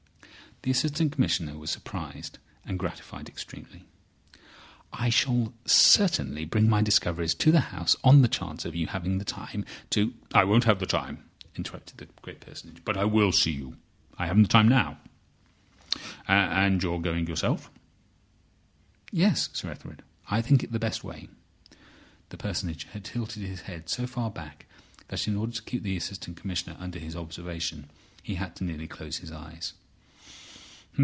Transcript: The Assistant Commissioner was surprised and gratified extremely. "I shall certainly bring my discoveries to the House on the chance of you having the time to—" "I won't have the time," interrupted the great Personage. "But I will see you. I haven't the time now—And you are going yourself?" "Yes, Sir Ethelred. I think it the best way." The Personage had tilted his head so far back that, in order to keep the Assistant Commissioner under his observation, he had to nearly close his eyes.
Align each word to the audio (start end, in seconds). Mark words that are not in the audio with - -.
The 0.63 0.69
Assistant 0.69 1.11
Commissioner 1.13 1.57
was 1.57 1.71
surprised 1.71 2.37
and 2.67 2.77
gratified 2.77 3.27
extremely. 3.27 3.85
"I 4.93 5.09
shall 5.09 5.55
certainly 5.65 6.45
bring 6.45 6.69
my 6.69 6.83
discoveries 6.83 7.33
to 7.33 7.51
the 7.51 7.61
House 7.61 7.95
on 8.03 8.21
the 8.21 8.27
chance 8.27 8.63
of 8.63 8.75
you 8.75 8.85
having 8.85 9.17
the 9.17 9.25
time 9.25 9.65
to—" 9.89 10.13
"I 10.35 10.43
won't 10.43 10.65
have 10.65 10.77
the 10.79 10.85
time," 10.85 11.27
interrupted 11.55 11.97
the 11.97 12.07
great 12.21 12.41
Personage. 12.41 12.83
"But 12.85 12.95
I 12.95 13.05
will 13.05 13.31
see 13.31 13.49
you. 13.53 13.75
I 14.19 14.27
haven't 14.27 14.43
the 14.43 14.49
time 14.49 14.67
now—And 14.69 16.83
you 16.83 16.93
are 16.93 16.99
going 16.99 17.25
yourself?" 17.25 17.71
"Yes, 19.11 19.49
Sir 19.53 19.71
Ethelred. 19.71 20.03
I 20.29 20.43
think 20.43 20.63
it 20.63 20.71
the 20.71 20.77
best 20.77 21.03
way." 21.03 21.27
The 22.29 22.37
Personage 22.37 22.83
had 22.83 23.03
tilted 23.03 23.41
his 23.41 23.61
head 23.61 23.89
so 23.89 24.05
far 24.05 24.29
back 24.29 24.67
that, 25.07 25.27
in 25.27 25.35
order 25.35 25.53
to 25.53 25.63
keep 25.63 25.81
the 25.81 25.97
Assistant 25.97 26.37
Commissioner 26.37 26.75
under 26.79 26.99
his 26.99 27.15
observation, 27.15 27.89
he 28.21 28.35
had 28.35 28.55
to 28.57 28.63
nearly 28.63 28.85
close 28.87 29.17
his 29.17 29.31
eyes. 29.31 29.73